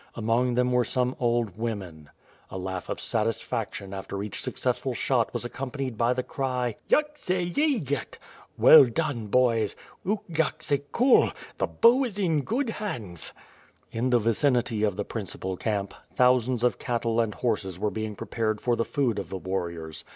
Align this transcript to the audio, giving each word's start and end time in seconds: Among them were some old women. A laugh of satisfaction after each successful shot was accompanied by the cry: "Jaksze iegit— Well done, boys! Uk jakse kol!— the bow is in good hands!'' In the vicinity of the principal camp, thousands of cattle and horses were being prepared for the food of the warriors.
Among 0.15 0.55
them 0.55 0.71
were 0.71 0.83
some 0.83 1.15
old 1.19 1.55
women. 1.59 2.09
A 2.49 2.57
laugh 2.57 2.89
of 2.89 2.99
satisfaction 2.99 3.93
after 3.93 4.23
each 4.23 4.41
successful 4.41 4.95
shot 4.95 5.31
was 5.31 5.45
accompanied 5.45 5.95
by 5.95 6.13
the 6.13 6.23
cry: 6.23 6.77
"Jaksze 6.89 7.53
iegit— 7.53 8.17
Well 8.57 8.85
done, 8.85 9.27
boys! 9.27 9.75
Uk 10.03 10.23
jakse 10.31 10.79
kol!— 10.91 11.29
the 11.59 11.67
bow 11.67 12.03
is 12.03 12.17
in 12.17 12.41
good 12.41 12.71
hands!'' 12.71 13.31
In 13.91 14.09
the 14.09 14.17
vicinity 14.17 14.81
of 14.81 14.95
the 14.95 15.05
principal 15.05 15.55
camp, 15.55 15.93
thousands 16.15 16.63
of 16.63 16.79
cattle 16.79 17.21
and 17.21 17.35
horses 17.35 17.77
were 17.77 17.91
being 17.91 18.15
prepared 18.15 18.59
for 18.59 18.75
the 18.75 18.83
food 18.83 19.19
of 19.19 19.29
the 19.29 19.37
warriors. 19.37 20.03